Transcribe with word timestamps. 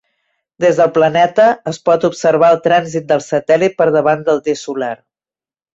Des 0.63 0.79
del 0.79 0.89
planeta, 0.95 1.45
es 1.73 1.79
pot 1.91 2.07
observar 2.11 2.49
el 2.55 2.59
trànsit 2.65 3.07
del 3.13 3.25
satèl·lit 3.29 3.79
per 3.83 3.91
davant 3.99 4.29
del 4.31 4.47
disc 4.51 4.71
solar. 4.71 4.95